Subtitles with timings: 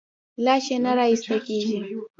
[0.45, 1.77] لاش یې نه راایستل کېږي.